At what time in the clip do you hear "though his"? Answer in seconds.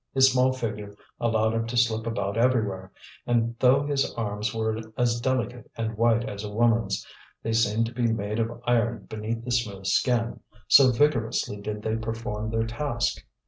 3.59-4.11